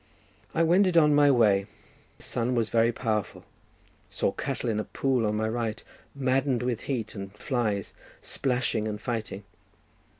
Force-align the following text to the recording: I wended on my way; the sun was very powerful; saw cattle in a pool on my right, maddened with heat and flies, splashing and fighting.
I 0.55 0.63
wended 0.63 0.97
on 0.97 1.13
my 1.13 1.29
way; 1.29 1.67
the 2.17 2.23
sun 2.23 2.55
was 2.55 2.69
very 2.71 2.91
powerful; 2.91 3.45
saw 4.09 4.31
cattle 4.31 4.67
in 4.67 4.79
a 4.79 4.83
pool 4.83 5.27
on 5.27 5.35
my 5.35 5.47
right, 5.47 5.83
maddened 6.15 6.63
with 6.63 6.81
heat 6.89 7.13
and 7.13 7.31
flies, 7.37 7.93
splashing 8.19 8.87
and 8.87 8.99
fighting. 8.99 9.43